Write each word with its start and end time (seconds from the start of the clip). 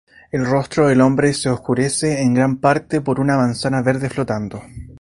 El 0.31 0.47
rostro 0.47 0.87
del 0.87 0.99
hombre 0.99 1.31
se 1.31 1.47
oscurece 1.47 2.23
en 2.23 2.33
gran 2.33 2.57
parte 2.57 3.01
por 3.01 3.19
una 3.19 3.37
manzana 3.37 3.83
verde 3.83 4.09
flotando. 4.09 4.59